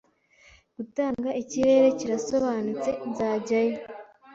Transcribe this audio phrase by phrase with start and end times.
[0.77, 3.75] Gutanga ikirere kirasobanutse, nzajyayo